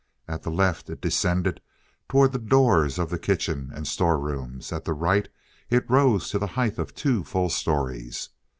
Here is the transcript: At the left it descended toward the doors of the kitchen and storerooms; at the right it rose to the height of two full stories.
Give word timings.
At 0.27 0.41
the 0.41 0.49
left 0.49 0.89
it 0.89 0.99
descended 0.99 1.61
toward 2.09 2.31
the 2.31 2.39
doors 2.39 2.97
of 2.97 3.11
the 3.11 3.19
kitchen 3.19 3.69
and 3.71 3.85
storerooms; 3.87 4.73
at 4.73 4.83
the 4.83 4.93
right 4.95 5.29
it 5.69 5.87
rose 5.87 6.31
to 6.31 6.39
the 6.39 6.47
height 6.57 6.79
of 6.79 6.95
two 6.95 7.23
full 7.23 7.51
stories. 7.51 8.29